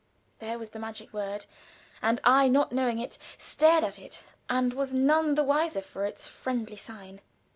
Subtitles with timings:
[0.39, 1.45] _There was the magic word,
[2.01, 6.27] and I, not knowing it, stared at it and was none the wiser for its
[6.27, 7.21] friendly sign.